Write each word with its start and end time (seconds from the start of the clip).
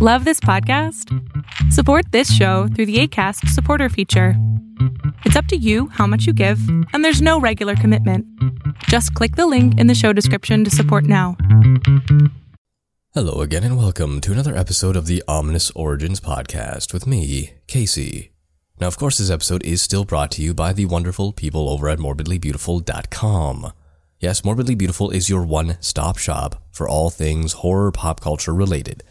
Love 0.00 0.24
this 0.24 0.38
podcast? 0.38 1.12
Support 1.72 2.12
this 2.12 2.32
show 2.32 2.68
through 2.68 2.86
the 2.86 3.00
ACAST 3.02 3.48
supporter 3.48 3.88
feature. 3.88 4.34
It's 5.24 5.34
up 5.34 5.46
to 5.46 5.56
you 5.56 5.88
how 5.88 6.06
much 6.06 6.24
you 6.24 6.32
give, 6.32 6.60
and 6.92 7.04
there's 7.04 7.20
no 7.20 7.40
regular 7.40 7.74
commitment. 7.74 8.24
Just 8.84 9.12
click 9.14 9.34
the 9.34 9.48
link 9.48 9.76
in 9.76 9.88
the 9.88 9.96
show 9.96 10.12
description 10.12 10.62
to 10.62 10.70
support 10.70 11.02
now. 11.02 11.36
Hello 13.12 13.40
again, 13.40 13.64
and 13.64 13.76
welcome 13.76 14.20
to 14.20 14.30
another 14.30 14.56
episode 14.56 14.94
of 14.94 15.06
the 15.06 15.20
Ominous 15.26 15.72
Origins 15.72 16.20
podcast 16.20 16.92
with 16.92 17.04
me, 17.04 17.54
Casey. 17.66 18.30
Now, 18.80 18.86
of 18.86 18.98
course, 18.98 19.18
this 19.18 19.30
episode 19.30 19.64
is 19.64 19.82
still 19.82 20.04
brought 20.04 20.30
to 20.30 20.42
you 20.42 20.54
by 20.54 20.72
the 20.72 20.84
wonderful 20.84 21.32
people 21.32 21.68
over 21.68 21.88
at 21.88 21.98
morbidlybeautiful.com. 21.98 23.72
Yes, 24.20 24.42
Morbidly 24.42 24.78
Beautiful 24.78 25.10
is 25.10 25.28
your 25.28 25.44
one 25.44 25.76
stop 25.80 26.18
shop 26.18 26.62
for 26.70 26.88
all 26.88 27.10
things 27.10 27.54
horror 27.54 27.90
pop 27.90 28.20
culture 28.20 28.54
related. 28.54 29.02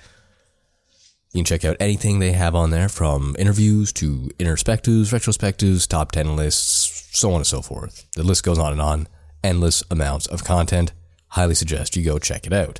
You 1.38 1.44
can 1.44 1.46
check 1.46 1.66
out 1.66 1.78
anything 1.80 2.18
they 2.18 2.32
have 2.32 2.56
on 2.56 2.72
there 2.72 2.90
from 2.90 3.36
interviews 3.38 3.94
to 3.94 4.32
introspectives, 4.40 5.14
retrospectives, 5.14 5.88
top 5.88 6.12
10 6.12 6.36
lists, 6.36 7.10
so 7.16 7.30
on 7.30 7.36
and 7.36 7.46
so 7.46 7.62
forth. 7.62 8.08
The 8.16 8.24
list 8.24 8.44
goes 8.44 8.58
on 8.58 8.72
and 8.72 8.82
on. 8.82 9.08
Endless 9.44 9.84
amounts 9.92 10.26
of 10.26 10.44
content. 10.44 10.94
Highly 11.28 11.54
suggest 11.54 11.96
you 11.96 12.04
go 12.04 12.18
check 12.18 12.48
it 12.48 12.54
out. 12.54 12.80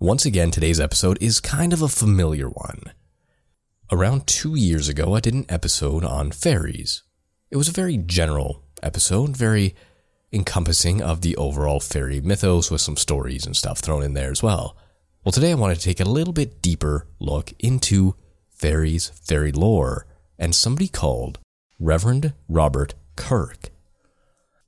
Once 0.00 0.26
again, 0.26 0.50
today's 0.50 0.80
episode 0.80 1.18
is 1.20 1.38
kind 1.38 1.72
of 1.72 1.82
a 1.82 1.88
familiar 1.88 2.48
one. 2.48 2.92
Around 3.92 4.26
two 4.26 4.56
years 4.56 4.88
ago, 4.88 5.14
I 5.14 5.20
did 5.20 5.34
an 5.34 5.46
episode 5.48 6.04
on 6.04 6.32
fairies. 6.32 7.04
It 7.52 7.58
was 7.58 7.68
a 7.68 7.72
very 7.72 7.96
general 7.96 8.64
episode, 8.82 9.36
very 9.36 9.76
encompassing 10.32 11.00
of 11.00 11.20
the 11.20 11.36
overall 11.36 11.78
fairy 11.78 12.20
mythos 12.20 12.72
with 12.72 12.80
some 12.80 12.96
stories 12.96 13.46
and 13.46 13.56
stuff 13.56 13.78
thrown 13.78 14.02
in 14.02 14.14
there 14.14 14.32
as 14.32 14.42
well. 14.42 14.76
Well, 15.24 15.30
today 15.30 15.52
I 15.52 15.54
want 15.54 15.72
to 15.78 15.80
take 15.80 16.00
a 16.00 16.04
little 16.04 16.32
bit 16.32 16.60
deeper 16.60 17.06
look 17.20 17.52
into 17.60 18.16
fairies, 18.50 19.10
fairy 19.10 19.52
lore, 19.52 20.04
and 20.36 20.52
somebody 20.52 20.88
called 20.88 21.38
Reverend 21.78 22.32
Robert 22.48 22.94
Kirk. 23.14 23.68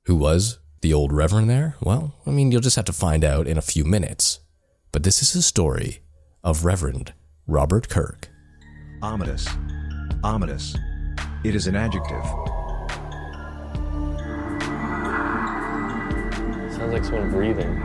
Who 0.05 0.15
was 0.15 0.59
the 0.79 0.93
old 0.93 1.11
Reverend 1.11 1.49
there? 1.49 1.75
Well, 1.81 2.15
I 2.25 2.31
mean, 2.31 2.53
you'll 2.53 2.61
just 2.61 2.77
have 2.77 2.85
to 2.85 2.93
find 2.93 3.25
out 3.25 3.47
in 3.47 3.57
a 3.57 3.61
few 3.61 3.83
minutes. 3.83 4.39
But 4.93 5.03
this 5.03 5.21
is 5.21 5.33
the 5.33 5.41
story 5.41 5.99
of 6.41 6.63
Reverend 6.63 7.11
Robert 7.47 7.89
Kirk. 7.89 8.29
Ominous. 9.01 9.49
Ominous. 10.23 10.73
It 11.43 11.53
is 11.53 11.67
an 11.67 11.75
adjective. 11.75 12.23
Sounds 16.71 16.93
like 16.93 17.03
someone 17.03 17.29
breathing. 17.29 17.81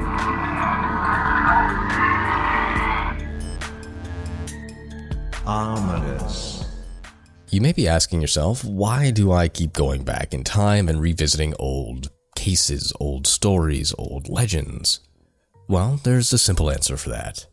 Ominous. 5.50 6.64
You 7.48 7.60
may 7.60 7.72
be 7.72 7.88
asking 7.88 8.20
yourself, 8.20 8.62
why 8.62 9.10
do 9.10 9.32
I 9.32 9.48
keep 9.48 9.72
going 9.72 10.04
back 10.04 10.32
in 10.32 10.44
time 10.44 10.88
and 10.88 11.00
revisiting 11.00 11.54
old 11.58 12.08
cases, 12.36 12.92
old 13.00 13.26
stories, 13.26 13.92
old 13.98 14.28
legends? 14.28 15.00
Well, 15.66 15.98
there's 16.04 16.32
a 16.32 16.38
simple 16.38 16.70
answer 16.70 16.96
for 16.96 17.08
that. 17.08 17.46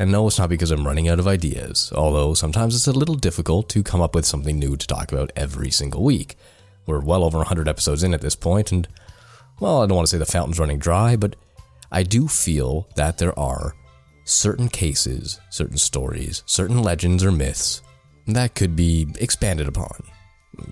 And 0.00 0.10
no, 0.10 0.26
it's 0.26 0.36
not 0.36 0.48
because 0.48 0.72
I'm 0.72 0.84
running 0.84 1.08
out 1.08 1.20
of 1.20 1.28
ideas, 1.28 1.92
although 1.94 2.34
sometimes 2.34 2.74
it's 2.74 2.88
a 2.88 2.92
little 2.92 3.14
difficult 3.14 3.68
to 3.68 3.84
come 3.84 4.00
up 4.00 4.16
with 4.16 4.26
something 4.26 4.58
new 4.58 4.76
to 4.76 4.86
talk 4.88 5.12
about 5.12 5.30
every 5.36 5.70
single 5.70 6.02
week. 6.02 6.36
We're 6.86 7.04
well 7.04 7.22
over 7.22 7.38
100 7.38 7.68
episodes 7.68 8.02
in 8.02 8.14
at 8.14 8.20
this 8.20 8.34
point, 8.34 8.72
and, 8.72 8.88
well, 9.60 9.80
I 9.80 9.86
don't 9.86 9.94
want 9.94 10.08
to 10.08 10.10
say 10.10 10.18
the 10.18 10.26
fountain's 10.26 10.58
running 10.58 10.80
dry, 10.80 11.14
but 11.14 11.36
I 11.92 12.02
do 12.02 12.26
feel 12.26 12.88
that 12.96 13.18
there 13.18 13.38
are 13.38 13.76
certain 14.24 14.68
cases, 14.68 15.40
certain 15.50 15.76
stories, 15.76 16.42
certain 16.46 16.82
legends 16.82 17.22
or 17.22 17.30
myths 17.30 17.82
that 18.26 18.54
could 18.54 18.74
be 18.74 19.06
expanded 19.20 19.68
upon. 19.68 20.02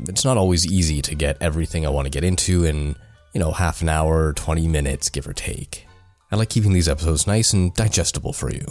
It's 0.08 0.25
not 0.25 0.36
always 0.36 0.67
easy 0.67 1.03
to 1.03 1.14
get 1.14 1.36
everything 1.41 1.84
I 1.84 1.91
want 1.91 2.06
to 2.06 2.11
get 2.11 2.25
into 2.25 2.64
in, 2.64 2.97
you 3.34 3.41
know, 3.41 3.53
half 3.53 3.83
an 3.83 3.89
hour, 3.89 4.33
20 4.33 4.68
minutes, 4.68 5.11
give 5.11 5.27
or 5.27 5.33
take. 5.33 5.86
I 6.30 6.36
like 6.36 6.48
keeping 6.48 6.73
these 6.73 6.89
episodes 6.89 7.27
nice 7.27 7.52
and 7.52 7.74
digestible 7.74 8.33
for 8.33 8.51
you. 8.51 8.64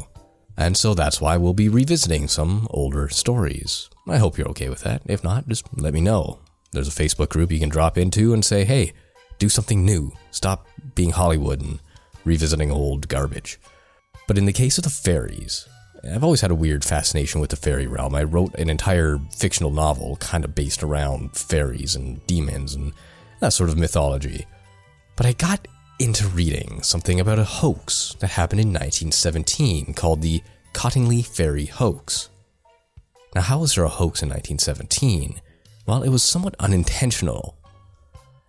And 0.57 0.75
so 0.75 0.93
that's 0.93 1.21
why 1.21 1.37
we'll 1.37 1.53
be 1.53 1.69
revisiting 1.69 2.27
some 2.27 2.67
older 2.71 3.07
stories. 3.09 3.89
I 4.07 4.17
hope 4.17 4.37
you're 4.37 4.49
okay 4.49 4.69
with 4.69 4.81
that. 4.81 5.01
If 5.05 5.23
not, 5.23 5.47
just 5.47 5.65
let 5.77 5.93
me 5.93 6.01
know. 6.01 6.39
There's 6.71 6.87
a 6.87 7.03
Facebook 7.03 7.29
group 7.29 7.51
you 7.51 7.59
can 7.59 7.69
drop 7.69 7.97
into 7.97 8.33
and 8.33 8.43
say, 8.43 8.63
hey, 8.63 8.93
do 9.37 9.49
something 9.49 9.85
new. 9.85 10.11
Stop 10.31 10.67
being 10.95 11.11
Hollywood 11.11 11.61
and 11.61 11.79
revisiting 12.25 12.71
old 12.71 13.07
garbage. 13.07 13.59
But 14.31 14.37
in 14.37 14.45
the 14.45 14.53
case 14.53 14.77
of 14.77 14.85
the 14.85 14.89
fairies, 14.89 15.67
I've 16.09 16.23
always 16.23 16.39
had 16.39 16.51
a 16.51 16.55
weird 16.55 16.85
fascination 16.85 17.41
with 17.41 17.49
the 17.49 17.57
fairy 17.57 17.85
realm. 17.85 18.15
I 18.15 18.23
wrote 18.23 18.55
an 18.55 18.69
entire 18.69 19.19
fictional 19.35 19.71
novel 19.71 20.15
kind 20.21 20.45
of 20.45 20.55
based 20.55 20.83
around 20.83 21.35
fairies 21.35 21.97
and 21.97 22.25
demons 22.27 22.73
and 22.73 22.93
that 23.41 23.51
sort 23.51 23.69
of 23.69 23.77
mythology. 23.77 24.47
But 25.17 25.25
I 25.25 25.33
got 25.33 25.67
into 25.99 26.29
reading 26.29 26.81
something 26.81 27.19
about 27.19 27.39
a 27.39 27.43
hoax 27.43 28.15
that 28.19 28.29
happened 28.29 28.61
in 28.61 28.69
1917 28.69 29.93
called 29.95 30.21
the 30.21 30.41
Cottingley 30.73 31.25
Fairy 31.25 31.65
Hoax. 31.65 32.29
Now, 33.35 33.41
how 33.41 33.59
was 33.59 33.75
there 33.75 33.83
a 33.83 33.89
hoax 33.89 34.23
in 34.23 34.29
1917? 34.29 35.41
Well, 35.87 36.03
it 36.03 36.09
was 36.09 36.23
somewhat 36.23 36.55
unintentional, 36.57 37.57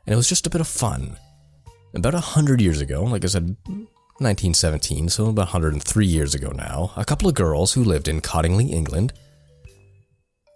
and 0.06 0.14
it 0.14 0.16
was 0.16 0.28
just 0.28 0.46
a 0.46 0.50
bit 0.50 0.60
of 0.60 0.68
fun. 0.68 1.16
About 1.92 2.14
a 2.14 2.20
hundred 2.20 2.60
years 2.60 2.80
ago, 2.80 3.02
like 3.02 3.24
I 3.24 3.26
said, 3.26 3.56
1917, 4.18 5.08
so 5.08 5.28
about 5.28 5.46
103 5.46 6.06
years 6.06 6.34
ago 6.34 6.50
now, 6.50 6.92
a 6.96 7.04
couple 7.04 7.28
of 7.28 7.34
girls 7.34 7.72
who 7.72 7.82
lived 7.82 8.08
in 8.08 8.20
Cottingley, 8.20 8.70
England, 8.70 9.12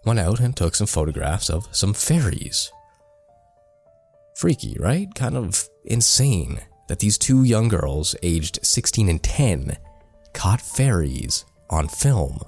went 0.05 0.19
out 0.19 0.39
and 0.39 0.55
took 0.55 0.75
some 0.75 0.87
photographs 0.87 1.49
of 1.49 1.67
some 1.71 1.93
fairies. 1.93 2.71
Freaky, 4.35 4.77
right? 4.79 5.13
Kind 5.15 5.35
of 5.35 5.67
insane 5.85 6.61
that 6.87 6.99
these 6.99 7.17
two 7.17 7.43
young 7.43 7.67
girls, 7.67 8.15
aged 8.23 8.59
16 8.63 9.09
and 9.09 9.21
10, 9.21 9.77
caught 10.33 10.61
fairies 10.61 11.43
on 11.69 11.87
film. 11.87 12.39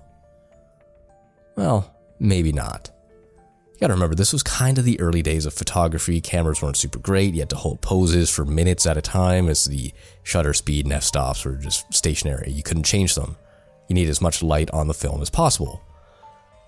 Well, 1.57 1.93
maybe 2.19 2.51
not. 2.51 2.91
You 3.79 3.88
gotta 3.88 3.94
remember, 3.94 4.16
this 4.16 4.34
was 4.34 4.44
kind 4.44 4.78
of 4.78 4.84
the 4.84 5.00
early 5.00 5.22
days 5.22 5.45
of 5.45 5.53
photography. 5.53 6.19
Cameras 6.19 6.62
weren't 6.62 6.75
super 6.75 7.00
great. 7.00 7.34
You 7.34 7.40
had 7.40 7.50
to 7.51 7.56
hold 7.56 7.79
poses 7.79 8.29
for 8.29 8.44
minutes 8.44 8.85
at 8.85 8.97
a 8.97 9.01
time 9.01 9.47
as 9.47 9.63
the 9.63 9.94
shutter 10.22 10.53
speed 10.53 10.85
and 10.85 10.91
f 10.91 11.03
stops 11.03 11.45
were 11.45 11.53
just 11.53 11.94
stationary. 11.94 12.51
You 12.51 12.62
couldn't 12.62 12.84
change 12.84 13.16
them. 13.16 13.38
You 13.88 13.94
needed 13.94 14.09
as 14.09 14.19
much 14.19 14.44
light 14.44 14.69
on 14.72 14.88
the 14.88 14.94
film 14.94 15.22
as 15.22 15.29
possible. 15.29 15.81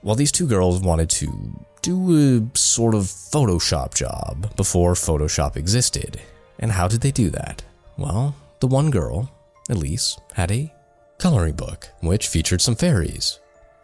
Well, 0.01 0.15
these 0.15 0.31
two 0.31 0.47
girls 0.47 0.79
wanted 0.79 1.09
to 1.09 1.65
do 1.81 2.47
a 2.47 2.57
sort 2.57 2.95
of 2.95 3.01
Photoshop 3.01 3.93
job 3.93 4.55
before 4.55 4.93
Photoshop 4.93 5.57
existed. 5.57 6.21
And 6.59 6.71
how 6.71 6.87
did 6.87 7.01
they 7.01 7.11
do 7.11 7.29
that? 7.31 7.61
Well, 7.97 8.35
the 8.61 8.67
one 8.67 8.89
girl, 8.89 9.29
Elsie, 9.69 10.17
had 10.35 10.49
a 10.49 10.73
coloring 11.17 11.55
book 11.55 11.89
which 11.99 12.29
featured 12.29 12.61
some 12.61 12.75
fairies. 12.75 13.40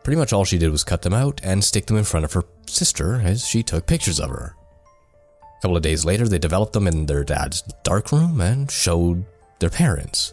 Pretty 0.07 0.19
much 0.19 0.31
all 0.31 0.45
she 0.45 0.57
did 0.57 0.71
was 0.71 0.85
cut 0.85 1.01
them 1.01 1.13
out 1.13 1.41
and 1.43 1.61
stick 1.61 1.85
them 1.85 1.97
in 1.97 2.05
front 2.05 2.23
of 2.23 2.31
her 2.31 2.45
sister 2.65 3.15
as 3.15 3.45
she 3.45 3.61
took 3.61 3.85
pictures 3.85 4.21
of 4.21 4.29
her. 4.29 4.55
A 5.41 5.61
couple 5.61 5.75
of 5.75 5.83
days 5.83 6.05
later, 6.05 6.29
they 6.29 6.39
developed 6.39 6.71
them 6.71 6.87
in 6.87 7.05
their 7.05 7.25
dad's 7.25 7.61
darkroom 7.83 8.39
and 8.39 8.71
showed 8.71 9.25
their 9.59 9.69
parents. 9.69 10.31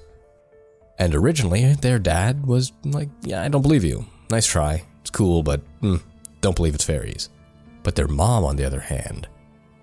And 1.00 1.12
originally, 1.12 1.74
their 1.74 1.98
dad 1.98 2.46
was 2.46 2.70
like, 2.84 3.08
Yeah, 3.22 3.42
I 3.42 3.48
don't 3.48 3.62
believe 3.62 3.82
you. 3.82 4.06
Nice 4.30 4.46
try. 4.46 4.84
It's 5.00 5.10
cool, 5.10 5.42
but 5.42 5.60
mm, 5.80 6.00
don't 6.40 6.54
believe 6.54 6.76
it's 6.76 6.84
fairies. 6.84 7.28
But 7.82 7.96
their 7.96 8.06
mom, 8.06 8.44
on 8.44 8.54
the 8.54 8.64
other 8.64 8.78
hand, 8.78 9.26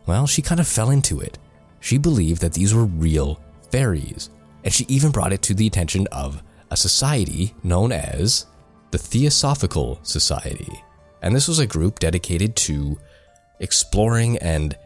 well, 0.06 0.26
she 0.26 0.42
kind 0.42 0.62
of 0.62 0.70
fell 0.70 0.92
into 0.92 1.20
it. 1.20 1.38
She 1.82 1.98
believed 1.98 2.42
that 2.44 2.54
these 2.54 2.74
were 2.74 2.86
real 2.86 3.42
fairies, 3.72 4.30
and 4.64 4.74
she 4.74 4.86
even 4.88 5.12
brought 5.12 5.34
it 5.34 5.42
to 5.42 5.54
the 5.54 5.68
attention 5.68 6.08
of 6.14 6.42
a 6.70 6.78
society 6.78 7.54
known 7.62 7.92
as 7.92 8.46
the 8.92 8.98
Theosophical 8.98 10.00
Society. 10.04 10.84
And 11.22 11.36
this 11.36 11.48
was 11.48 11.60
a 11.60 11.68
group 11.68 12.00
dedicated 12.00 12.56
to 12.58 13.00
exploring 13.60 14.38
and 14.40 14.78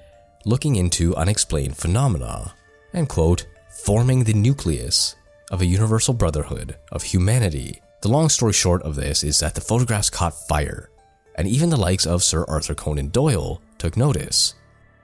looking 0.46 0.75
into 0.75 1.16
unexplained 1.16 1.75
phenomena, 1.78 2.54
and 2.94 3.10
quote, 3.10 3.48
forming 3.84 4.24
the 4.24 4.34
nucleus 4.34 5.16
of 5.52 5.62
a 5.62 5.66
universal 5.66 6.13
brotherhood 6.13 6.75
of 6.92 7.04
humanity. 7.04 7.81
The 8.02 8.10
long 8.10 8.30
story 8.30 8.54
short 8.54 8.84
of 8.84 8.96
this 8.96 9.24
is 9.24 9.40
that 9.40 9.56
the 9.56 9.62
photographs 9.62 10.10
caught 10.10 10.48
fire, 10.48 10.90
and 11.36 11.48
even 11.48 11.69
the 11.69 11.78
likes 11.78 12.06
of 12.06 12.24
Sir 12.24 12.46
Arthur 12.48 12.75
Conan 12.75 13.10
Doyle 13.10 13.62
took 13.78 13.98
notice. 13.98 14.54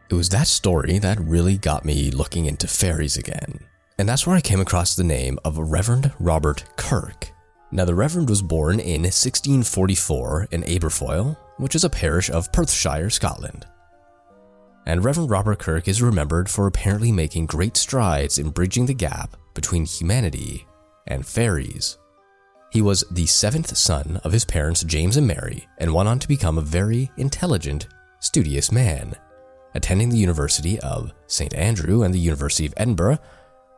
It 0.10 0.16
was 0.16 0.30
that 0.30 0.48
story 0.48 1.00
that 1.00 1.20
really 1.20 1.58
got 1.58 1.86
me 1.86 2.12
looking 2.12 2.46
into 2.46 2.68
fairies 2.68 3.18
again. 3.18 3.62
And 3.98 4.08
that's 4.08 4.28
where 4.28 4.36
I 4.36 4.42
came 4.42 4.60
across 4.60 4.96
the 4.96 5.04
name 5.04 5.40
of 5.46 5.58
Reverend 5.58 6.12
Robert 6.20 6.64
Kirk. 6.76 7.32
Now, 7.74 7.86
the 7.86 7.96
Reverend 7.96 8.30
was 8.30 8.42
born 8.42 8.82
in 8.82 9.04
1644 9.04 10.50
in 10.52 10.64
Aberfoyle, 10.64 11.38
which 11.58 11.74
is 11.74 11.86
a 11.86 11.90
parish 11.90 12.30
of 12.30 12.52
Perthshire, 12.52 13.10
Scotland. 13.10 13.66
And 14.86 15.04
Reverend 15.04 15.30
Robert 15.30 15.60
Kirk 15.60 15.88
is 15.88 16.02
remembered 16.02 16.50
for 16.50 16.68
apparently 16.68 17.14
making 17.14 17.46
great 17.46 17.78
strides 17.78 18.40
in 18.40 18.50
bridging 18.50 18.88
the 18.88 18.94
gap 18.94 19.38
between 19.54 19.86
humanity 19.86 20.68
and 21.08 21.26
fairies. 21.26 21.98
He 22.72 22.82
was 22.82 23.06
the 23.12 23.26
seventh 23.26 23.76
son 23.78 24.20
of 24.24 24.34
his 24.34 24.44
parents 24.44 24.84
James 24.84 25.16
and 25.16 25.28
Mary 25.28 25.68
and 25.78 25.94
went 25.94 26.10
on 26.10 26.20
to 26.20 26.28
become 26.28 26.58
a 26.58 26.62
very 26.62 27.10
intelligent, 27.18 27.88
studious 28.20 28.72
man, 28.72 29.14
attending 29.76 30.10
the 30.10 30.18
University 30.18 30.80
of 30.80 31.14
St. 31.28 31.54
Andrew 31.54 32.04
and 32.04 32.14
the 32.14 32.20
University 32.20 32.66
of 32.66 32.74
Edinburgh 32.76 33.20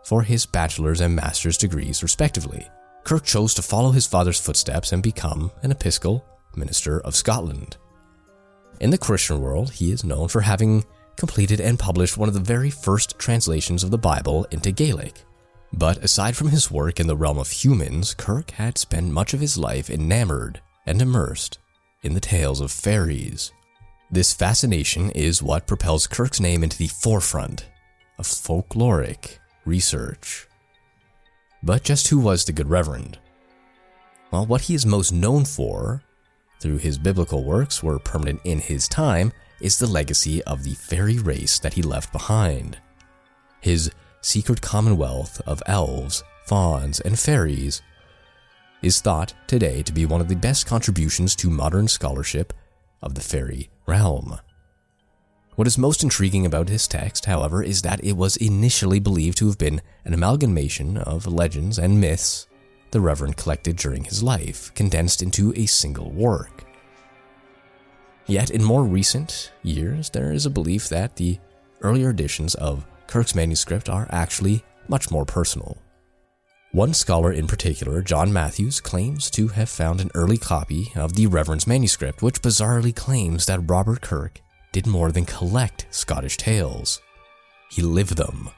for 0.03 0.23
his 0.23 0.45
bachelor's 0.45 1.01
and 1.01 1.15
master's 1.15 1.57
degrees, 1.57 2.01
respectively. 2.01 2.67
Kirk 3.03 3.25
chose 3.25 3.53
to 3.55 3.61
follow 3.61 3.91
his 3.91 4.07
father's 4.07 4.39
footsteps 4.39 4.91
and 4.91 5.03
become 5.03 5.51
an 5.61 5.71
Episcopal 5.71 6.25
minister 6.55 7.01
of 7.01 7.15
Scotland. 7.15 7.77
In 8.79 8.89
the 8.89 8.97
Christian 8.97 9.41
world, 9.41 9.71
he 9.71 9.91
is 9.91 10.03
known 10.03 10.27
for 10.27 10.41
having 10.41 10.85
completed 11.15 11.59
and 11.59 11.77
published 11.77 12.17
one 12.17 12.27
of 12.27 12.33
the 12.33 12.39
very 12.39 12.69
first 12.69 13.19
translations 13.19 13.83
of 13.83 13.91
the 13.91 13.97
Bible 13.97 14.45
into 14.51 14.71
Gaelic. 14.71 15.23
But 15.73 15.97
aside 16.03 16.35
from 16.35 16.49
his 16.49 16.71
work 16.71 16.99
in 16.99 17.07
the 17.07 17.15
realm 17.15 17.37
of 17.37 17.49
humans, 17.49 18.13
Kirk 18.13 18.51
had 18.51 18.77
spent 18.77 19.11
much 19.11 19.33
of 19.33 19.39
his 19.39 19.57
life 19.57 19.89
enamored 19.89 20.61
and 20.85 21.01
immersed 21.01 21.59
in 22.03 22.13
the 22.13 22.19
tales 22.19 22.61
of 22.61 22.71
fairies. 22.71 23.51
This 24.11 24.33
fascination 24.33 25.09
is 25.11 25.41
what 25.41 25.67
propels 25.67 26.07
Kirk's 26.07 26.39
name 26.39 26.63
into 26.63 26.77
the 26.77 26.87
forefront 26.87 27.65
of 28.19 28.25
folkloric 28.25 29.39
research. 29.65 30.47
But 31.63 31.83
just 31.83 32.09
who 32.09 32.19
was 32.19 32.43
the 32.43 32.51
good 32.51 32.69
Reverend? 32.69 33.17
Well, 34.31 34.45
what 34.45 34.61
he 34.61 34.75
is 34.75 34.85
most 34.85 35.13
known 35.13 35.45
for, 35.45 36.03
through 36.59 36.77
his 36.77 36.97
biblical 36.97 37.43
works 37.43 37.81
were 37.81 37.99
permanent 37.99 38.41
in 38.43 38.59
his 38.59 38.89
time, 38.89 39.31
is 39.61 39.79
the 39.79 39.87
legacy 39.87 40.43
of 40.43 40.63
the 40.63 40.73
fairy 40.73 41.19
race 41.19 41.59
that 41.59 41.73
he 41.73 41.81
left 41.81 42.11
behind. 42.11 42.77
His 43.61 43.91
secret 44.21 44.61
commonwealth 44.61 45.39
of 45.45 45.63
elves, 45.65 46.21
fauns, 46.45 46.99
and 46.99 47.17
fairies 47.17 47.81
is 48.81 48.99
thought 48.99 49.33
today 49.47 49.81
to 49.83 49.93
be 49.93 50.05
one 50.05 50.19
of 50.19 50.27
the 50.27 50.35
best 50.35 50.67
contributions 50.67 51.33
to 51.37 51.49
modern 51.49 51.87
scholarship 51.87 52.51
of 53.01 53.15
the 53.15 53.21
fairy 53.21 53.69
realm. 53.85 54.37
What 55.55 55.67
is 55.67 55.77
most 55.77 56.01
intriguing 56.01 56.47
about 56.47 56.65
this 56.65 56.87
text, 56.87 57.25
however, 57.25 57.61
is 57.61 57.83
that 57.83 58.03
it 58.03 58.13
was 58.13 58.37
initially 58.37 58.99
believed 58.99 59.37
to 59.37 59.47
have 59.47 59.57
been 59.59 59.81
an 60.03 60.13
amalgamation 60.13 60.97
of 60.97 61.27
legends 61.27 61.77
and 61.77 62.01
myths 62.01 62.47
the 62.89 63.01
Reverend 63.01 63.37
collected 63.37 63.75
during 63.75 64.03
his 64.03 64.21
life, 64.21 64.73
condensed 64.75 65.21
into 65.21 65.53
a 65.55 65.65
single 65.65 66.11
work. 66.11 66.63
Yet, 68.27 68.51
in 68.51 68.63
more 68.63 68.83
recent 68.83 69.51
years, 69.63 70.09
there 70.09 70.31
is 70.31 70.45
a 70.45 70.51
belief 70.51 70.89
that 70.89 71.15
the 71.15 71.39
earlier 71.81 72.11
editions 72.11 72.55
of 72.55 72.85
Kirk's 73.07 73.35
manuscript 73.35 73.89
are 73.89 74.07
actually 74.11 74.63
much 74.87 75.11
more 75.11 75.25
personal. 75.25 75.77
One 76.71 76.93
scholar 76.93 77.31
in 77.31 77.47
particular, 77.47 78.01
John 78.01 78.31
Matthews, 78.31 78.79
claims 78.79 79.29
to 79.31 79.49
have 79.49 79.69
found 79.69 80.01
an 80.01 80.11
early 80.15 80.37
copy 80.37 80.91
of 80.95 81.13
the 81.13 81.27
Reverend's 81.27 81.67
manuscript, 81.67 82.21
which 82.21 82.41
bizarrely 82.41 82.95
claims 82.95 83.45
that 83.47 83.69
Robert 83.69 84.01
Kirk 84.01 84.39
did 84.73 84.85
more 84.85 85.13
than 85.13 85.23
collect 85.23 85.85
Scottish 85.91 86.35
tales. 86.35 86.99
He 87.71 87.81
lived 87.81 88.17
them. 88.17 88.49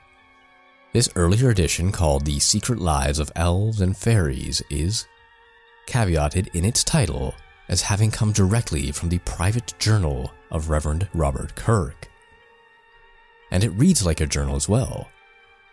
This 0.94 1.09
earlier 1.15 1.50
edition, 1.50 1.91
called 1.91 2.25
The 2.25 2.39
Secret 2.39 2.79
Lives 2.79 3.19
of 3.19 3.31
Elves 3.35 3.81
and 3.81 3.95
Fairies, 3.95 4.63
is 4.71 5.06
caveated 5.88 6.47
in 6.56 6.65
its 6.65 6.83
title 6.83 7.35
as 7.67 7.81
having 7.81 8.09
come 8.09 8.31
directly 8.31 8.91
from 8.91 9.09
the 9.09 9.19
private 9.19 9.73
journal 9.77 10.31
of 10.50 10.69
Reverend 10.69 11.07
Robert 11.13 11.53
Kirk. 11.56 12.09
And 13.51 13.63
it 13.63 13.69
reads 13.69 14.06
like 14.06 14.21
a 14.21 14.25
journal 14.25 14.56
as 14.56 14.68
well 14.68 15.09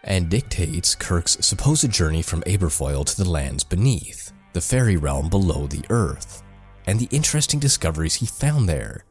and 0.04 0.28
dictates 0.28 0.96
Kirk's 0.96 1.38
supposed 1.40 1.88
journey 1.90 2.22
from 2.22 2.42
Aberfoyle 2.42 3.04
to 3.06 3.16
the 3.16 3.28
lands 3.28 3.62
beneath, 3.62 4.32
the 4.52 4.60
fairy 4.60 4.96
realm 4.96 5.28
below 5.28 5.66
the 5.66 5.84
earth, 5.90 6.42
and 6.86 6.98
the 6.98 7.08
interesting 7.16 7.60
discoveries 7.60 8.16
he 8.16 8.26
found 8.26 8.68
there. 8.68 9.04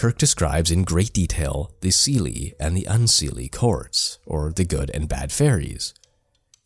Kirk 0.00 0.16
describes 0.16 0.70
in 0.70 0.84
great 0.84 1.12
detail 1.12 1.74
the 1.82 1.90
Seelie 1.90 2.54
and 2.58 2.74
the 2.74 2.86
Unseelie 2.88 3.52
courts, 3.52 4.18
or 4.24 4.50
the 4.50 4.64
good 4.64 4.90
and 4.94 5.06
bad 5.06 5.30
fairies, 5.30 5.92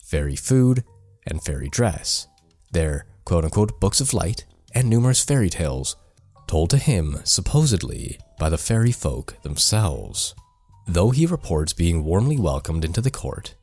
fairy 0.04 0.36
food, 0.36 0.84
and 1.26 1.42
fairy 1.42 1.68
dress, 1.68 2.28
their 2.70 3.06
quote 3.24 3.42
unquote 3.42 3.80
books 3.80 4.00
of 4.00 4.14
light, 4.14 4.44
and 4.72 4.88
numerous 4.88 5.24
fairy 5.24 5.50
tales 5.50 5.96
told 6.46 6.70
to 6.70 6.76
him, 6.76 7.16
supposedly, 7.24 8.20
by 8.38 8.48
the 8.48 8.56
fairy 8.56 8.92
folk 8.92 9.42
themselves. 9.42 10.36
Though 10.86 11.10
he 11.10 11.26
reports 11.26 11.72
being 11.72 12.04
warmly 12.04 12.38
welcomed 12.38 12.84
into 12.84 13.00
the 13.00 13.10
court 13.10 13.56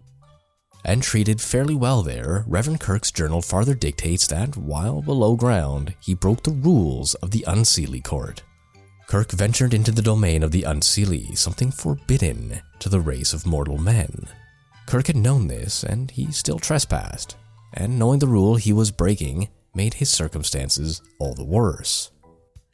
and 0.84 1.02
treated 1.02 1.40
fairly 1.40 1.76
well 1.76 2.02
there, 2.04 2.44
Reverend 2.46 2.82
Kirk's 2.82 3.10
journal 3.10 3.42
farther 3.42 3.74
dictates 3.74 4.28
that 4.28 4.58
while 4.58 5.02
below 5.02 5.38
ground, 5.38 5.96
he 6.02 6.14
broke 6.14 6.44
the 6.44 6.52
rules 6.52 7.14
of 7.16 7.32
the 7.32 7.46
Unseelie 7.48 8.04
court. 8.04 8.44
Kirk 9.08 9.32
ventured 9.32 9.74
into 9.74 9.92
the 9.92 10.02
domain 10.02 10.44
of 10.44 10.52
the 10.52 10.64
Unseelie, 10.64 11.38
something 11.38 11.72
forbidden 11.72 12.62
to 12.80 12.90
the 12.90 13.02
race 13.02 13.34
of 13.34 13.46
mortal 13.46 13.78
men. 13.78 14.28
Kirk 14.86 15.08
had 15.08 15.18
known 15.18 15.48
this, 15.48 15.84
and 15.84 16.10
he 16.12 16.32
still 16.32 16.60
trespassed, 16.60 17.36
and 17.74 18.00
knowing 18.00 18.20
the 18.20 18.28
rule 18.28 18.56
he 18.56 18.74
was 18.74 18.92
breaking 18.92 19.50
made 19.74 19.96
his 19.96 20.10
circumstances 20.10 21.02
all 21.20 21.34
the 21.34 21.44
worse. 21.44 22.12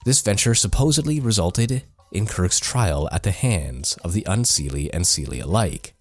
This 0.06 0.22
venture 0.22 0.56
supposedly 0.56 1.20
resulted 1.20 1.84
in 2.12 2.26
Kirk's 2.26 2.60
trial 2.60 3.10
at 3.12 3.24
the 3.24 3.32
hands 3.32 3.98
of 4.04 4.14
the 4.14 4.24
Unseelie 4.28 4.90
and 4.94 5.06
Seelie 5.06 5.44
alike, 5.44 5.96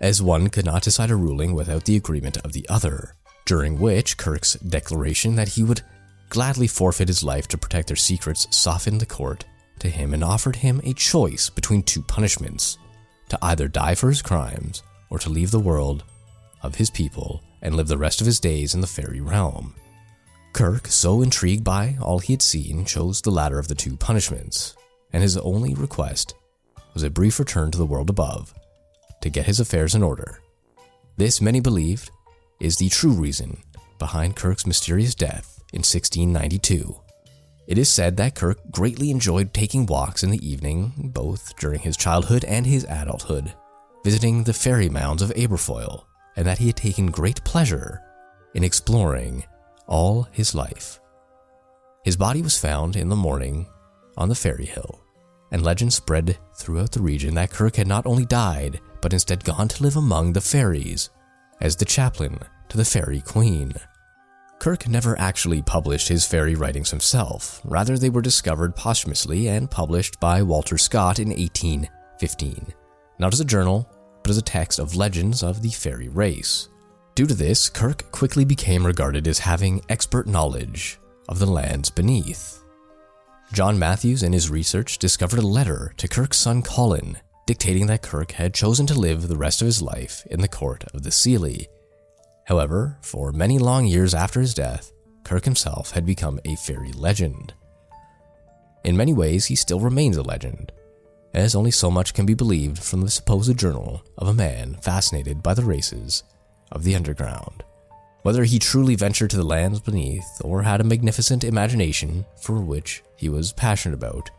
as 0.00 0.22
one 0.22 0.48
could 0.48 0.64
not 0.64 0.82
decide 0.82 1.10
a 1.10 1.16
ruling 1.16 1.54
without 1.54 1.84
the 1.84 1.96
agreement 1.96 2.36
of 2.38 2.52
the 2.52 2.66
other, 2.68 3.16
during 3.44 3.78
which 3.78 4.16
Kirk's 4.16 4.54
declaration 4.54 5.34
that 5.36 5.48
he 5.48 5.62
would 5.62 5.82
gladly 6.34 6.66
forfeit 6.66 7.06
his 7.06 7.22
life 7.22 7.46
to 7.46 7.56
protect 7.56 7.86
their 7.86 7.96
secrets 7.96 8.48
softened 8.50 9.00
the 9.00 9.06
court 9.06 9.44
to 9.78 9.88
him 9.88 10.12
and 10.12 10.24
offered 10.24 10.56
him 10.56 10.80
a 10.82 10.92
choice 10.92 11.48
between 11.48 11.80
two 11.80 12.02
punishments 12.02 12.76
to 13.28 13.38
either 13.40 13.68
die 13.68 13.94
for 13.94 14.08
his 14.08 14.20
crimes 14.20 14.82
or 15.10 15.18
to 15.20 15.30
leave 15.30 15.52
the 15.52 15.60
world 15.60 16.02
of 16.60 16.74
his 16.74 16.90
people 16.90 17.40
and 17.62 17.76
live 17.76 17.86
the 17.86 17.96
rest 17.96 18.20
of 18.20 18.26
his 18.26 18.40
days 18.40 18.74
in 18.74 18.80
the 18.80 18.86
fairy 18.88 19.20
realm. 19.20 19.76
Kirk, 20.52 20.88
so 20.88 21.22
intrigued 21.22 21.62
by 21.62 21.96
all 22.00 22.18
he 22.18 22.32
had 22.32 22.42
seen, 22.42 22.84
chose 22.84 23.20
the 23.20 23.30
latter 23.30 23.60
of 23.60 23.68
the 23.68 23.76
two 23.76 23.96
punishments, 23.96 24.74
and 25.12 25.22
his 25.22 25.36
only 25.36 25.74
request 25.74 26.34
was 26.94 27.04
a 27.04 27.10
brief 27.10 27.38
return 27.38 27.70
to 27.70 27.78
the 27.78 27.86
world 27.86 28.10
above 28.10 28.52
to 29.20 29.30
get 29.30 29.46
his 29.46 29.60
affairs 29.60 29.94
in 29.94 30.02
order. 30.02 30.40
This, 31.16 31.40
many 31.40 31.60
believed, 31.60 32.10
is 32.58 32.76
the 32.76 32.88
true 32.88 33.12
reason 33.12 33.62
behind 34.00 34.34
Kirk's 34.34 34.66
mysterious 34.66 35.14
death 35.14 35.53
in 35.74 35.80
1692. 35.80 36.94
It 37.66 37.78
is 37.78 37.88
said 37.88 38.16
that 38.16 38.36
Kirk 38.36 38.58
greatly 38.70 39.10
enjoyed 39.10 39.52
taking 39.52 39.86
walks 39.86 40.22
in 40.22 40.30
the 40.30 40.46
evening, 40.46 41.10
both 41.12 41.56
during 41.56 41.80
his 41.80 41.96
childhood 41.96 42.44
and 42.44 42.64
his 42.64 42.84
adulthood, 42.84 43.52
visiting 44.04 44.44
the 44.44 44.52
fairy 44.52 44.88
mounds 44.88 45.20
of 45.20 45.30
Aberfoyle, 45.30 46.04
and 46.36 46.46
that 46.46 46.58
he 46.58 46.68
had 46.68 46.76
taken 46.76 47.06
great 47.10 47.42
pleasure 47.44 48.00
in 48.54 48.62
exploring 48.62 49.44
all 49.86 50.28
his 50.30 50.54
life. 50.54 51.00
His 52.04 52.16
body 52.16 52.40
was 52.40 52.58
found 52.58 52.96
in 52.96 53.08
the 53.08 53.16
morning 53.16 53.66
on 54.16 54.28
the 54.28 54.34
fairy 54.34 54.66
hill, 54.66 55.00
and 55.50 55.62
legend 55.62 55.92
spread 55.92 56.38
throughout 56.56 56.92
the 56.92 57.02
region 57.02 57.34
that 57.34 57.50
Kirk 57.50 57.76
had 57.76 57.88
not 57.88 58.06
only 58.06 58.26
died, 58.26 58.80
but 59.00 59.12
instead 59.12 59.42
gone 59.42 59.68
to 59.68 59.82
live 59.82 59.96
among 59.96 60.32
the 60.32 60.40
fairies 60.40 61.10
as 61.60 61.76
the 61.76 61.84
chaplain 61.84 62.38
to 62.68 62.76
the 62.76 62.84
fairy 62.84 63.20
queen. 63.20 63.72
Kirk 64.58 64.88
never 64.88 65.18
actually 65.18 65.62
published 65.62 66.08
his 66.08 66.26
fairy 66.26 66.54
writings 66.54 66.90
himself, 66.90 67.60
rather, 67.64 67.98
they 67.98 68.10
were 68.10 68.22
discovered 68.22 68.76
posthumously 68.76 69.48
and 69.48 69.70
published 69.70 70.18
by 70.20 70.42
Walter 70.42 70.78
Scott 70.78 71.18
in 71.18 71.28
1815, 71.28 72.72
not 73.18 73.32
as 73.32 73.40
a 73.40 73.44
journal, 73.44 73.88
but 74.22 74.30
as 74.30 74.38
a 74.38 74.42
text 74.42 74.78
of 74.78 74.96
legends 74.96 75.42
of 75.42 75.60
the 75.60 75.70
fairy 75.70 76.08
race. 76.08 76.68
Due 77.14 77.26
to 77.26 77.34
this, 77.34 77.68
Kirk 77.68 78.10
quickly 78.10 78.44
became 78.44 78.86
regarded 78.86 79.28
as 79.28 79.38
having 79.38 79.82
expert 79.88 80.26
knowledge 80.26 80.98
of 81.28 81.38
the 81.38 81.46
lands 81.46 81.90
beneath. 81.90 82.62
John 83.52 83.78
Matthews, 83.78 84.22
in 84.22 84.32
his 84.32 84.50
research, 84.50 84.98
discovered 84.98 85.38
a 85.38 85.46
letter 85.46 85.92
to 85.98 86.08
Kirk's 86.08 86.38
son 86.38 86.62
Colin 86.62 87.18
dictating 87.46 87.86
that 87.86 88.02
Kirk 88.02 88.32
had 88.32 88.54
chosen 88.54 88.86
to 88.86 88.98
live 88.98 89.28
the 89.28 89.36
rest 89.36 89.60
of 89.60 89.66
his 89.66 89.82
life 89.82 90.26
in 90.30 90.40
the 90.40 90.48
court 90.48 90.84
of 90.94 91.02
the 91.02 91.10
Seelie. 91.10 91.66
However, 92.44 92.98
for 93.00 93.32
many 93.32 93.58
long 93.58 93.86
years 93.86 94.14
after 94.14 94.40
his 94.40 94.54
death, 94.54 94.92
Kirk 95.24 95.44
himself 95.44 95.92
had 95.92 96.04
become 96.04 96.38
a 96.44 96.56
fairy 96.56 96.92
legend. 96.92 97.54
In 98.84 98.96
many 98.96 99.14
ways, 99.14 99.46
he 99.46 99.54
still 99.56 99.80
remains 99.80 100.16
a 100.18 100.22
legend, 100.22 100.70
as 101.32 101.54
only 101.54 101.70
so 101.70 101.90
much 101.90 102.12
can 102.12 102.26
be 102.26 102.34
believed 102.34 102.78
from 102.78 103.00
the 103.00 103.10
supposed 103.10 103.58
journal 103.58 104.02
of 104.18 104.28
a 104.28 104.34
man 104.34 104.74
fascinated 104.82 105.42
by 105.42 105.54
the 105.54 105.64
races 105.64 106.22
of 106.70 106.84
the 106.84 106.94
underground. 106.94 107.64
Whether 108.22 108.44
he 108.44 108.58
truly 108.58 108.94
ventured 108.94 109.30
to 109.30 109.36
the 109.36 109.44
lands 109.44 109.80
beneath 109.80 110.40
or 110.42 110.62
had 110.62 110.80
a 110.80 110.84
magnificent 110.84 111.44
imagination 111.44 112.24
for 112.40 112.60
which 112.60 113.02
he 113.16 113.28
was 113.28 113.52
passionate 113.52 113.94
about, 113.94 114.30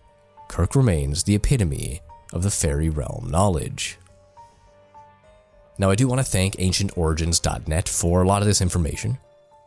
Kirk 0.48 0.76
remains 0.76 1.24
the 1.24 1.36
epitome 1.36 2.02
of 2.34 2.44
the 2.44 2.52
fairy 2.52 2.90
realm 2.90 3.30
knowledge. 3.30 3.98
Now, 5.78 5.90
I 5.90 5.96
do 5.96 6.08
want 6.08 6.20
to 6.20 6.32
thank 6.32 6.56
AncientOrigins.net 6.56 7.90
for 7.90 8.22
a 8.22 8.28
lot 8.28 8.42
of 8.42 8.48
this 8.48 8.62
information. 8.62 9.18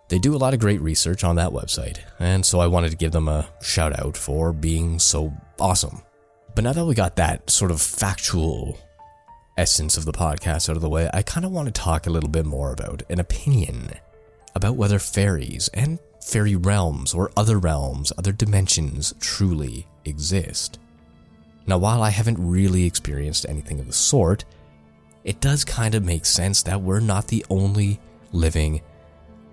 They 0.09 0.19
do 0.19 0.35
a 0.35 0.38
lot 0.38 0.55
of 0.55 0.61
great 0.61 0.81
research 0.81 1.23
on 1.23 1.37
that 1.37 1.50
website, 1.50 1.99
and 2.19 2.45
so 2.45 2.61
I 2.61 2.67
wanted 2.67 2.91
to 2.91 2.97
give 2.97 3.12
them 3.12 3.29
a 3.29 3.49
shout 3.61 3.99
out 3.99 4.17
for 4.17 4.55
being 4.55 4.99
so 4.99 5.35
awesome. 5.61 6.00
But 6.55 6.65
now 6.65 6.73
that 6.73 6.87
we 6.87 6.95
got 6.95 7.17
that 7.17 7.50
sort 7.50 7.71
of 7.71 7.81
factual 7.83 8.79
essence 9.59 9.99
of 9.99 10.07
the 10.07 10.12
podcast 10.12 10.71
out 10.71 10.77
of 10.77 10.83
the 10.83 10.88
way, 10.88 11.11
I 11.12 11.21
kind 11.21 11.45
of 11.45 11.53
want 11.53 11.67
to 11.67 11.73
talk 11.73 12.07
a 12.07 12.11
little 12.11 12.31
bit 12.31 12.47
more 12.47 12.73
about 12.73 13.03
an 13.11 13.21
opinion 13.21 13.91
about 14.55 14.77
whether 14.77 14.99
fairies 14.99 15.69
and 15.75 15.99
fairy 16.21 16.57
realms 16.57 17.12
or 17.12 17.31
other 17.37 17.59
realms, 17.59 18.12
other 18.17 18.33
dimensions 18.33 19.15
truly 19.21 19.87
exist. 20.05 20.79
Now, 21.67 21.79
while 21.79 22.03
I 22.03 22.11
haven't 22.11 22.38
really 22.38 22.85
experienced 22.85 23.47
anything 23.47 23.79
of 23.79 23.87
the 23.87 23.93
sort, 23.93 24.45
it 25.25 25.41
does 25.41 25.65
kind 25.65 25.95
of 25.95 26.05
make 26.05 26.25
sense 26.25 26.63
that 26.63 26.81
we're 26.81 27.01
not 27.01 27.29
the 27.29 27.45
only 27.51 28.01
living, 28.33 28.81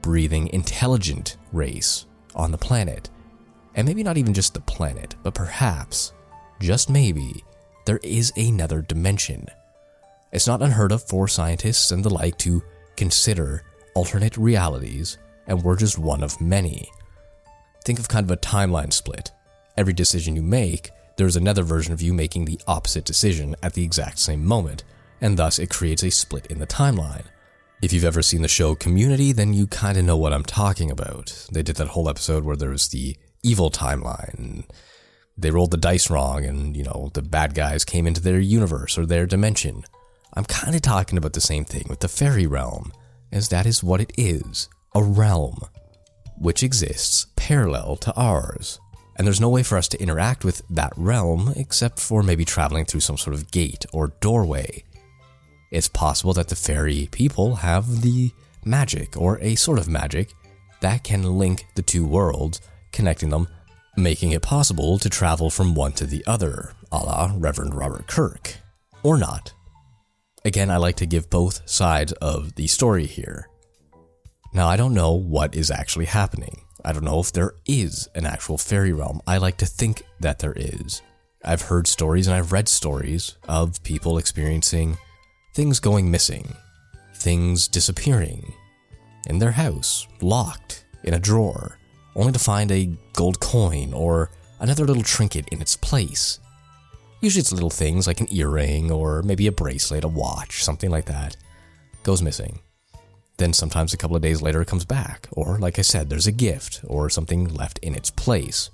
breathing, 0.02 0.50
intelligent 0.54 1.38
race 1.52 2.06
on 2.36 2.52
the 2.52 2.58
planet. 2.58 3.10
And 3.76 3.88
maybe 3.88 4.04
not 4.04 4.18
even 4.18 4.34
just 4.34 4.54
the 4.54 4.62
planet, 4.62 5.16
but 5.24 5.34
perhaps, 5.34 6.14
just 6.60 6.90
maybe, 6.90 7.44
there 7.86 8.00
is 8.04 8.32
another 8.38 8.82
dimension. 8.82 9.48
It's 10.32 10.48
not 10.48 10.62
unheard 10.62 10.92
of 10.92 11.04
for 11.04 11.28
scientists 11.28 11.92
and 11.92 12.04
the 12.04 12.10
like 12.10 12.38
to 12.40 12.64
consider 12.96 13.64
alternate 13.94 14.38
realities, 14.38 15.18
and 15.48 15.62
we're 15.62 15.76
just 15.76 16.00
one 16.00 16.24
of 16.24 16.40
many. 16.42 16.90
Think 17.84 18.00
of 18.00 18.08
kind 18.08 18.24
of 18.24 18.32
a 18.32 18.38
timeline 18.38 18.92
split. 18.92 19.32
Every 19.78 19.94
decision 19.94 20.36
you 20.36 20.42
make, 20.42 20.92
there's 21.18 21.36
another 21.36 21.64
version 21.64 21.94
of 21.94 22.02
you 22.02 22.14
making 22.14 22.46
the 22.46 22.60
opposite 22.68 23.06
decision 23.06 23.56
at 23.62 23.74
the 23.74 23.84
exact 23.84 24.20
same 24.20 24.46
moment, 24.46 24.84
and 25.22 25.38
thus 25.38 25.60
it 25.60 25.70
creates 25.70 26.04
a 26.04 26.12
split 26.12 26.46
in 26.48 26.60
the 26.60 26.68
timeline. 26.68 27.26
If 27.82 27.94
you've 27.94 28.06
ever 28.06 28.22
seen 28.22 28.42
the 28.42 28.48
show 28.48 28.74
Community, 28.74 29.32
then 29.32 29.54
you 29.54 29.68
kind 29.68 29.98
of 29.98 30.06
know 30.06 30.18
what 30.18 30.34
I'm 30.34 30.46
talking 30.46 30.90
about. 30.90 31.48
They 31.52 31.62
did 31.62 31.76
that 31.76 31.90
whole 31.90 32.10
episode 32.10 32.44
where 32.44 32.56
there 32.56 32.70
was 32.70 32.88
the 32.88 33.18
evil 33.44 33.70
timeline. 33.70 34.66
They 35.38 35.52
rolled 35.52 35.72
the 35.72 35.78
dice 35.78 36.10
wrong, 36.10 36.46
and, 36.46 36.76
you 36.78 36.84
know, 36.84 37.12
the 37.14 37.22
bad 37.22 37.54
guys 37.54 37.84
came 37.84 38.08
into 38.08 38.22
their 38.22 38.40
universe 38.40 38.98
or 38.98 39.06
their 39.06 39.26
dimension. 39.26 39.84
I'm 40.34 40.46
kind 40.46 40.74
of 40.74 40.82
talking 40.82 41.18
about 41.18 41.34
the 41.34 41.42
same 41.42 41.66
thing 41.66 41.86
with 41.90 42.00
the 42.00 42.08
fairy 42.08 42.48
realm, 42.48 42.94
as 43.32 43.50
that 43.50 43.66
is 43.66 43.84
what 43.84 44.00
it 44.00 44.14
is 44.18 44.70
a 44.96 45.04
realm, 45.04 45.60
which 46.38 46.64
exists 46.64 47.28
parallel 47.36 47.98
to 47.98 48.14
ours. 48.16 48.80
And 49.18 49.28
there's 49.28 49.42
no 49.42 49.50
way 49.50 49.62
for 49.62 49.78
us 49.78 49.90
to 49.90 50.02
interact 50.02 50.46
with 50.46 50.62
that 50.70 50.94
realm 50.96 51.54
except 51.58 52.00
for 52.00 52.24
maybe 52.24 52.46
traveling 52.46 52.86
through 52.86 53.02
some 53.02 53.18
sort 53.18 53.34
of 53.34 53.52
gate 53.52 53.86
or 53.92 54.14
doorway. 54.22 54.85
It's 55.72 55.88
possible 55.88 56.34
that 56.34 56.48
the 56.48 56.56
fairy 56.56 57.10
people 57.12 57.56
have 57.56 58.02
the 58.02 58.32
magic 58.64 59.18
or 59.18 59.40
a 59.42 59.56
sort 59.56 59.80
of 59.80 59.88
magic 59.88 60.34
that 60.82 61.04
can 61.04 61.24
link 61.24 61.66
the 61.76 61.82
two 61.82 62.06
worlds, 62.06 62.62
connecting 62.92 63.30
them, 63.30 63.48
making 63.98 64.32
it 64.32 64.42
possible 64.42 65.00
to 65.00 65.10
travel 65.10 65.50
from 65.50 65.76
one 65.76 65.94
to 65.94 66.06
the 66.06 66.24
other, 66.26 66.74
a 66.92 66.98
la 66.98 67.34
Reverend 67.36 67.74
Robert 67.74 68.08
Kirk. 68.08 68.58
Or 69.04 69.18
not. 69.18 69.54
Again, 70.44 70.70
I 70.70 70.78
like 70.78 70.98
to 70.98 71.06
give 71.06 71.30
both 71.30 71.68
sides 71.68 72.12
of 72.14 72.56
the 72.56 72.68
story 72.68 73.08
here. 73.08 73.50
Now, 74.54 74.68
I 74.68 74.78
don't 74.78 74.94
know 74.94 75.14
what 75.14 75.56
is 75.56 75.72
actually 75.72 76.06
happening. 76.06 76.62
I 76.84 76.94
don't 76.94 77.04
know 77.04 77.20
if 77.20 77.32
there 77.32 77.56
is 77.66 78.08
an 78.14 78.26
actual 78.26 78.58
fairy 78.58 78.94
realm. 78.94 79.22
I 79.26 79.38
like 79.38 79.58
to 79.58 79.66
think 79.66 80.04
that 80.20 80.40
there 80.40 80.54
is. 80.56 81.02
I've 81.44 81.64
heard 81.64 81.88
stories 81.88 82.28
and 82.28 82.36
I've 82.36 82.52
read 82.52 82.68
stories 82.68 83.38
of 83.48 83.82
people 83.84 84.18
experiencing 84.18 84.98
things 85.56 85.80
going 85.80 86.12
missing, 86.12 86.54
things 87.14 87.70
disappearing 87.70 88.54
in 89.28 89.40
their 89.40 89.54
house, 89.54 90.06
locked 90.20 90.84
in 91.06 91.14
a 91.14 91.20
drawer, 91.20 91.80
only 92.14 92.34
to 92.34 92.40
find 92.40 92.70
a 92.72 92.92
gold 93.14 93.40
coin 93.40 93.94
or 93.94 94.32
another 94.60 94.86
little 94.86 95.02
trinket 95.02 95.48
in 95.54 95.62
its 95.62 95.78
place. 95.78 96.42
Usually 97.22 97.40
it's 97.40 97.54
little 97.54 97.70
things 97.70 98.06
like 98.06 98.20
an 98.20 98.28
earring 98.32 98.92
or 98.92 99.24
maybe 99.24 99.48
a 99.48 99.52
bracelet, 99.52 100.04
a 100.04 100.10
watch, 100.10 100.62
something 100.62 100.92
like 100.92 101.06
that. 101.06 101.38
Goes 102.04 102.22
missing. 102.22 102.60
Then 103.38 103.54
sometimes 103.54 103.94
a 103.94 103.98
couple 103.98 104.18
of 104.18 104.22
days 104.22 104.42
later 104.42 104.62
it 104.62 104.68
comes 104.68 104.84
back, 104.84 105.30
or 105.32 105.58
like 105.58 105.80
I 105.80 105.84
said, 105.84 106.10
there's 106.10 106.28
a 106.28 106.34
gift 106.34 106.82
or 106.86 107.10
something 107.10 107.48
left 107.48 107.80
in 107.80 107.96
its 107.96 108.12
place. 108.12 108.72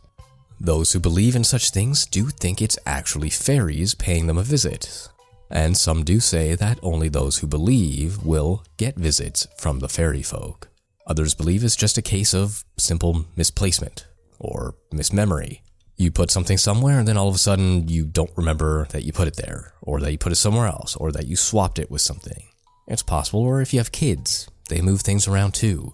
Those 0.59 0.93
who 0.93 0.99
believe 0.99 1.35
in 1.35 1.43
such 1.43 1.69
things 1.69 2.07
do 2.07 2.29
think 2.29 2.59
it's 2.59 2.79
actually 2.87 3.29
fairies 3.29 3.93
paying 3.93 4.25
them 4.25 4.39
a 4.39 4.43
visit. 4.43 5.09
And 5.51 5.75
some 5.75 6.05
do 6.05 6.21
say 6.21 6.55
that 6.55 6.79
only 6.81 7.09
those 7.09 7.39
who 7.39 7.47
believe 7.47 8.23
will 8.23 8.63
get 8.77 8.95
visits 8.95 9.47
from 9.57 9.79
the 9.79 9.89
fairy 9.89 10.23
folk. 10.23 10.69
Others 11.07 11.35
believe 11.35 11.63
it's 11.63 11.75
just 11.75 11.97
a 11.97 12.01
case 12.01 12.33
of 12.33 12.63
simple 12.77 13.25
misplacement 13.35 14.07
or 14.39 14.75
mismemory. 14.93 15.61
You 15.97 16.09
put 16.09 16.31
something 16.31 16.57
somewhere 16.57 16.99
and 16.99 17.07
then 17.07 17.17
all 17.17 17.27
of 17.27 17.35
a 17.35 17.39
sudden 17.39 17.89
you 17.89 18.05
don't 18.05 18.31
remember 18.37 18.87
that 18.91 19.03
you 19.03 19.11
put 19.11 19.27
it 19.27 19.35
there, 19.35 19.73
or 19.81 19.99
that 19.99 20.11
you 20.11 20.17
put 20.17 20.31
it 20.31 20.37
somewhere 20.37 20.67
else, 20.67 20.95
or 20.95 21.11
that 21.11 21.27
you 21.27 21.35
swapped 21.35 21.79
it 21.79 21.91
with 21.91 22.01
something. 22.01 22.47
It's 22.87 23.03
possible, 23.03 23.41
or 23.41 23.61
if 23.61 23.73
you 23.73 23.79
have 23.79 23.91
kids, 23.91 24.49
they 24.69 24.81
move 24.81 25.01
things 25.01 25.27
around 25.27 25.53
too. 25.53 25.91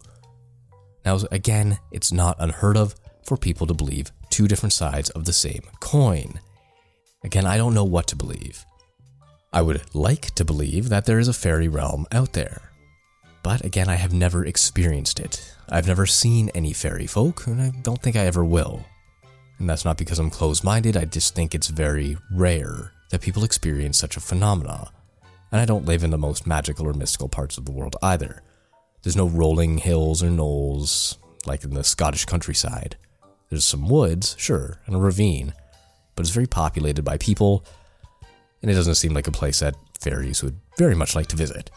Now, 1.04 1.20
again, 1.32 1.80
it's 1.92 2.12
not 2.12 2.38
unheard 2.40 2.78
of 2.78 2.96
for 3.24 3.38
people 3.38 3.66
to 3.68 3.74
believe 3.74 4.12
two 4.30 4.48
different 4.48 4.74
sides 4.74 5.10
of 5.10 5.26
the 5.26 5.34
same 5.34 5.64
coin. 5.80 6.40
Again, 7.24 7.46
I 7.46 7.58
don't 7.58 7.74
know 7.74 7.84
what 7.84 8.08
to 8.08 8.16
believe. 8.16 8.64
I 9.58 9.62
would 9.64 9.82
like 9.96 10.36
to 10.36 10.46
believe 10.46 10.90
that 10.90 11.08
there 11.08 11.18
is 11.18 11.28
a 11.28 11.34
fairy 11.34 11.68
realm 11.68 12.06
out 12.12 12.34
there. 12.34 12.62
But 13.42 13.66
again, 13.66 13.90
I 13.90 13.96
have 13.96 14.14
never 14.14 14.46
experienced 14.46 15.20
it. 15.20 15.52
I've 15.68 15.88
never 15.88 16.06
seen 16.06 16.50
any 16.50 16.74
fairy 16.74 17.08
folk, 17.08 17.48
and 17.48 17.60
I 17.60 17.72
don't 17.82 18.00
think 18.00 18.16
I 18.16 18.28
ever 18.28 18.46
will. 18.46 18.86
And 19.58 19.68
that's 19.68 19.84
not 19.84 19.98
because 19.98 20.20
I'm 20.20 20.30
closed 20.30 20.64
minded, 20.64 20.96
I 20.96 21.06
just 21.06 21.34
think 21.34 21.56
it's 21.56 21.70
very 21.70 22.18
rare 22.32 22.92
that 23.10 23.22
people 23.22 23.44
experience 23.44 23.98
such 23.98 24.16
a 24.16 24.20
phenomena. 24.20 24.92
And 25.52 25.60
I 25.60 25.66
don't 25.66 25.86
live 25.86 26.04
in 26.04 26.12
the 26.12 26.20
most 26.20 26.46
magical 26.46 26.86
or 26.86 26.94
mystical 26.94 27.28
parts 27.28 27.58
of 27.58 27.66
the 27.66 27.72
world 27.72 27.96
either. 28.04 28.44
There's 29.02 29.18
no 29.18 29.28
rolling 29.28 29.80
hills 29.80 30.22
or 30.22 30.30
knolls 30.30 31.18
like 31.48 31.64
in 31.64 31.74
the 31.74 31.84
Scottish 31.84 32.26
countryside. 32.26 32.96
There's 33.50 33.66
some 33.66 33.90
woods, 33.90 34.36
sure, 34.38 34.82
and 34.86 34.96
a 34.96 35.00
ravine, 35.00 35.56
but 36.14 36.28
it's 36.28 36.36
very 36.36 36.46
populated 36.46 37.02
by 37.02 37.18
people, 37.18 37.66
and 38.62 38.72
it 38.72 38.74
doesn't 38.74 38.96
seem 38.96 39.14
like 39.14 39.28
a 39.28 39.32
place 39.32 39.60
that 39.60 39.76
fairies 40.00 40.44
would 40.44 40.60
very 40.78 40.96
much 40.96 41.16
like 41.16 41.28
to 41.28 41.36
visit. 41.36 41.72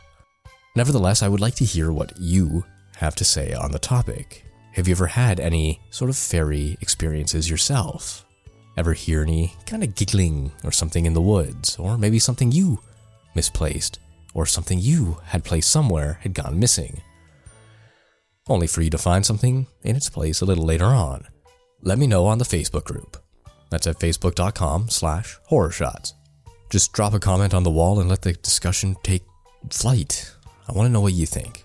Nevertheless, 0.77 1.23
I 1.23 1.29
would 1.29 1.41
like 1.41 1.55
to 1.57 1.65
hear 1.65 1.93
what 1.93 2.13
you 2.19 2.65
have 2.97 3.15
to 3.17 3.25
say 3.25 3.53
on 3.53 3.73
the 3.73 3.79
topic. 3.79 4.45
Have 4.73 4.87
you 4.87 4.93
ever 4.93 5.07
had 5.07 5.41
any 5.41 5.81
sort 5.91 6.11
of 6.11 6.17
fairy 6.17 6.77
experiences 6.81 7.51
yourself? 7.51 8.25
Ever 8.77 8.93
hear 8.93 9.23
any 9.23 9.55
kind 9.67 9.83
of 9.83 9.95
giggling 9.95 10.53
or 10.63 10.71
something 10.71 11.07
in 11.07 11.15
the 11.15 11.21
woods, 11.21 11.77
or 11.77 11.99
maybe 11.99 12.19
something 12.19 12.53
you 12.53 12.81
misplaced, 13.35 13.99
or 14.33 14.47
something 14.47 14.79
you 14.79 15.19
had 15.25 15.45
placed 15.45 15.71
somewhere 15.71 16.19
had 16.23 16.35
gone 16.35 16.59
missing? 16.59 17.03
only 18.51 18.67
for 18.67 18.83
you 18.83 18.91
to 18.91 18.99
find 18.99 19.25
something 19.25 19.67
in 19.83 19.97
its 19.97 20.11
place 20.11 20.41
a 20.41 20.45
little 20.45 20.65
later 20.65 20.87
on. 20.87 21.27
Let 21.83 21.99
me 21.99 22.07
know 22.07 22.27
on 22.27 22.39
the 22.39 22.45
Facebook 22.45 22.85
group. 22.85 23.17
That's 23.71 23.87
at 23.87 23.99
facebook.com 23.99 24.89
slash 24.91 25.39
horror 25.45 25.71
shots. 25.71 26.15
Just 26.71 26.93
drop 26.93 27.15
a 27.15 27.19
comment 27.19 27.53
on 27.53 27.65
the 27.65 27.71
wall 27.71 27.99
and 27.99 28.09
let 28.09 28.23
the 28.23 28.33
discussion 28.33 28.97
take 29.03 29.25
flight. 29.71 30.33
I 30.69 30.73
want 30.73 30.87
to 30.87 30.93
know 30.93 31.01
what 31.01 31.13
you 31.13 31.27
think. 31.27 31.65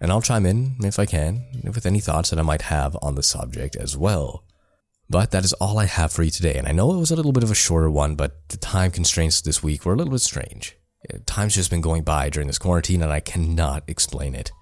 And 0.00 0.12
I'll 0.12 0.20
chime 0.20 0.44
in, 0.44 0.76
if 0.80 0.98
I 0.98 1.06
can, 1.06 1.44
with 1.64 1.86
any 1.86 1.98
thoughts 1.98 2.30
that 2.30 2.38
I 2.38 2.42
might 2.42 2.62
have 2.62 2.96
on 3.00 3.14
the 3.14 3.22
subject 3.22 3.74
as 3.74 3.96
well. 3.96 4.44
But 5.08 5.30
that 5.30 5.44
is 5.46 5.54
all 5.54 5.78
I 5.78 5.86
have 5.86 6.12
for 6.12 6.22
you 6.22 6.30
today, 6.30 6.56
and 6.56 6.68
I 6.68 6.72
know 6.72 6.92
it 6.92 6.98
was 6.98 7.10
a 7.10 7.16
little 7.16 7.32
bit 7.32 7.42
of 7.42 7.50
a 7.50 7.54
shorter 7.54 7.90
one, 7.90 8.14
but 8.14 8.48
the 8.50 8.58
time 8.58 8.90
constraints 8.90 9.40
this 9.40 9.62
week 9.62 9.86
were 9.86 9.94
a 9.94 9.96
little 9.96 10.12
bit 10.12 10.20
strange. 10.20 10.76
Uh, 11.12 11.18
time's 11.24 11.54
just 11.54 11.70
been 11.70 11.80
going 11.80 12.02
by 12.02 12.28
during 12.28 12.46
this 12.46 12.58
quarantine, 12.58 13.02
and 13.02 13.10
I 13.10 13.20
cannot 13.20 13.84
explain 13.88 14.34
it. 14.34 14.52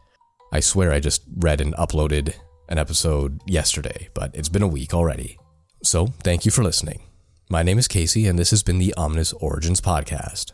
I 0.52 0.60
swear 0.60 0.92
I 0.92 1.00
just 1.00 1.22
read 1.38 1.60
and 1.60 1.74
uploaded 1.74 2.34
an 2.68 2.78
episode 2.78 3.40
yesterday, 3.46 4.08
but 4.14 4.30
it's 4.34 4.48
been 4.48 4.62
a 4.62 4.68
week 4.68 4.94
already. 4.94 5.36
So, 5.82 6.06
thank 6.22 6.44
you 6.44 6.52
for 6.52 6.62
listening. 6.62 7.00
My 7.48 7.62
name 7.62 7.78
is 7.78 7.88
Casey, 7.88 8.26
and 8.26 8.38
this 8.38 8.50
has 8.50 8.62
been 8.62 8.78
the 8.78 8.94
Ominous 8.94 9.32
Origins 9.34 9.80
Podcast. 9.80 10.52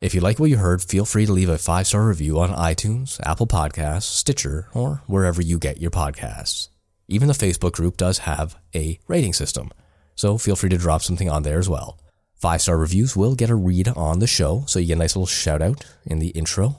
If 0.00 0.14
you 0.14 0.20
like 0.20 0.38
what 0.38 0.50
you 0.50 0.58
heard, 0.58 0.82
feel 0.82 1.04
free 1.04 1.26
to 1.26 1.32
leave 1.32 1.48
a 1.48 1.58
five 1.58 1.86
star 1.86 2.06
review 2.06 2.38
on 2.38 2.50
iTunes, 2.50 3.18
Apple 3.24 3.46
Podcasts, 3.46 4.02
Stitcher, 4.02 4.68
or 4.74 5.02
wherever 5.06 5.40
you 5.40 5.58
get 5.58 5.80
your 5.80 5.90
podcasts. 5.90 6.68
Even 7.08 7.28
the 7.28 7.34
Facebook 7.34 7.72
group 7.72 7.96
does 7.96 8.18
have 8.18 8.56
a 8.74 8.98
rating 9.08 9.32
system, 9.32 9.70
so 10.14 10.38
feel 10.38 10.56
free 10.56 10.70
to 10.70 10.78
drop 10.78 11.02
something 11.02 11.30
on 11.30 11.42
there 11.42 11.58
as 11.58 11.68
well. 11.68 11.98
Five 12.34 12.62
star 12.62 12.76
reviews 12.76 13.16
will 13.16 13.34
get 13.34 13.50
a 13.50 13.54
read 13.54 13.88
on 13.88 14.18
the 14.18 14.26
show, 14.26 14.64
so 14.66 14.78
you 14.78 14.88
get 14.88 14.94
a 14.94 14.98
nice 14.98 15.16
little 15.16 15.26
shout 15.26 15.62
out 15.62 15.86
in 16.04 16.18
the 16.18 16.28
intro 16.28 16.76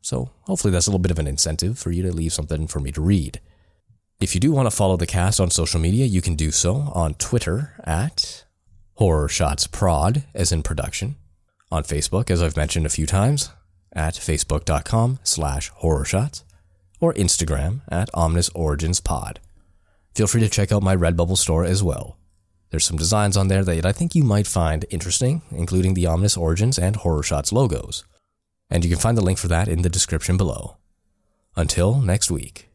so 0.00 0.30
hopefully 0.42 0.72
that's 0.72 0.86
a 0.86 0.90
little 0.90 0.98
bit 0.98 1.10
of 1.10 1.18
an 1.18 1.26
incentive 1.26 1.78
for 1.78 1.90
you 1.90 2.02
to 2.02 2.12
leave 2.12 2.32
something 2.32 2.66
for 2.66 2.80
me 2.80 2.90
to 2.92 3.00
read. 3.02 3.40
If 4.20 4.34
you 4.34 4.40
do 4.40 4.52
want 4.52 4.64
to 4.68 4.74
follow 4.74 4.96
the 4.96 5.06
cast 5.06 5.38
on 5.38 5.50
social 5.50 5.78
media, 5.80 6.06
you 6.06 6.22
can 6.22 6.34
do 6.34 6.50
so 6.50 6.90
on 6.94 7.14
Twitter 7.14 7.74
at 7.84 8.44
Horror 8.98 9.28
Shots 9.28 9.68
Prod, 9.68 10.24
as 10.34 10.50
in 10.50 10.64
production. 10.64 11.14
On 11.70 11.84
Facebook, 11.84 12.32
as 12.32 12.42
I've 12.42 12.56
mentioned 12.56 12.84
a 12.84 12.88
few 12.88 13.06
times, 13.06 13.50
at 13.92 14.14
facebook.com 14.14 15.20
slash 15.22 15.68
horror 15.68 16.04
shots. 16.04 16.42
or 16.98 17.14
Instagram 17.14 17.82
at 17.88 18.10
Ominous 18.12 18.48
Origins 18.56 18.98
Pod. 18.98 19.38
Feel 20.16 20.26
free 20.26 20.40
to 20.40 20.48
check 20.48 20.72
out 20.72 20.82
my 20.82 20.96
Redbubble 20.96 21.38
store 21.38 21.64
as 21.64 21.80
well. 21.80 22.18
There's 22.70 22.84
some 22.84 22.96
designs 22.96 23.36
on 23.36 23.46
there 23.46 23.62
that 23.62 23.86
I 23.86 23.92
think 23.92 24.16
you 24.16 24.24
might 24.24 24.48
find 24.48 24.84
interesting, 24.90 25.42
including 25.52 25.94
the 25.94 26.06
Ominous 26.06 26.36
Origins 26.36 26.76
and 26.76 26.96
Horror 26.96 27.22
Shots 27.22 27.52
logos. 27.52 28.02
And 28.68 28.84
you 28.84 28.90
can 28.90 28.98
find 28.98 29.16
the 29.16 29.22
link 29.22 29.38
for 29.38 29.46
that 29.46 29.68
in 29.68 29.82
the 29.82 29.88
description 29.88 30.36
below. 30.36 30.76
Until 31.54 32.00
next 32.00 32.32
week. 32.32 32.67